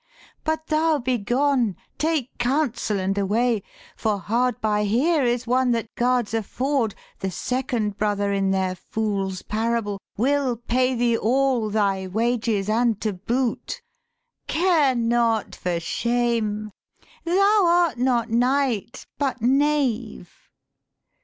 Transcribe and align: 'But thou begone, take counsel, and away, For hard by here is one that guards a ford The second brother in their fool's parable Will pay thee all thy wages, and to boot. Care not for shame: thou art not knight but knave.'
'But 0.43 0.65
thou 0.65 0.97
begone, 0.97 1.75
take 1.99 2.35
counsel, 2.39 2.97
and 2.99 3.15
away, 3.19 3.61
For 3.95 4.17
hard 4.17 4.59
by 4.59 4.83
here 4.85 5.23
is 5.23 5.45
one 5.45 5.69
that 5.73 5.93
guards 5.93 6.33
a 6.33 6.41
ford 6.41 6.95
The 7.19 7.29
second 7.29 7.99
brother 7.99 8.33
in 8.33 8.49
their 8.49 8.73
fool's 8.73 9.43
parable 9.43 10.01
Will 10.17 10.57
pay 10.57 10.95
thee 10.95 11.15
all 11.15 11.69
thy 11.69 12.07
wages, 12.07 12.67
and 12.67 12.99
to 13.01 13.13
boot. 13.13 13.79
Care 14.47 14.95
not 14.95 15.53
for 15.53 15.79
shame: 15.79 16.71
thou 17.23 17.63
art 17.67 17.99
not 17.99 18.31
knight 18.31 19.05
but 19.19 19.43
knave.' 19.43 20.49